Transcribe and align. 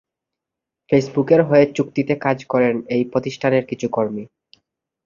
ফেসবুকের 0.91 1.41
হয়ে 1.43 1.65
চুক্তিতে 1.75 2.13
কাজ 2.21 2.37
করেন 2.45 2.75
এই 2.95 3.03
প্রতিষ্ঠানের 3.11 3.63
কিছু 3.65 3.87
কর্মী। 3.91 4.23